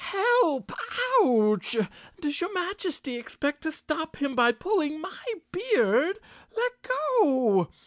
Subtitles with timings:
[0.01, 0.71] "Help!
[1.21, 1.75] Ouch!
[2.19, 5.15] Does your Majesty expect to stop him by pulling my
[5.51, 6.17] beard 1?
[6.55, 7.71] Let go!